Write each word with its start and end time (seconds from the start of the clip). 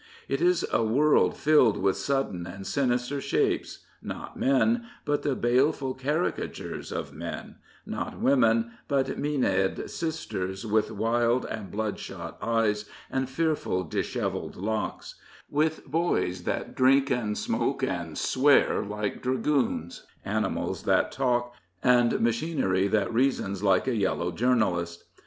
It 0.27 0.41
is 0.41 0.65
a 0.73 0.83
world 0.83 1.37
filled 1.37 1.77
with 1.77 1.95
sudden 1.95 2.47
and 2.47 2.65
sinister 2.65 3.21
shapes— 3.21 3.85
not 4.01 4.35
men, 4.35 4.87
but 5.05 5.21
the 5.21 5.35
baleful 5.35 5.93
caricatures 5.93 6.91
of 6.91 7.13
men; 7.13 7.57
not 7.85 8.19
women, 8.19 8.71
but 8.87 9.19
Maenad 9.19 9.87
sisters, 9.91 10.65
with 10.65 10.89
wild 10.89 11.45
and 11.45 11.69
bloodshot 11.69 12.39
eyes 12.41 12.85
and 13.11 13.29
fearful 13.29 13.85
disi^velled 13.85 14.55
locks; 14.55 15.19
with 15.51 15.85
boys 15.85 16.45
that 16.45 16.73
drink 16.75 17.11
and 17.11 17.37
smoke 17.37 17.83
and 17.83 18.17
swear 18.17 18.83
like 18.83 19.21
dragoons; 19.21 20.07
animals 20.25 20.81
that 20.85 21.11
talk 21.11 21.53
and 21.83 22.19
machinery 22.19 22.87
that 22.87 23.13
reasons 23.13 23.61
like 23.61 23.87
a 23.87 23.93
Yellow 23.95 24.31
journalist. 24.31 25.03